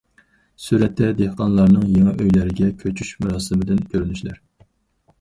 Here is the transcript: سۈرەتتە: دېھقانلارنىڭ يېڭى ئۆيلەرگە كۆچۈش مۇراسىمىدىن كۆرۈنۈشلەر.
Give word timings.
سۈرەتتە: 0.67 1.09
دېھقانلارنىڭ 1.19 1.85
يېڭى 1.97 2.15
ئۆيلەرگە 2.23 2.73
كۆچۈش 2.83 3.15
مۇراسىمىدىن 3.23 3.89
كۆرۈنۈشلەر. 3.93 4.47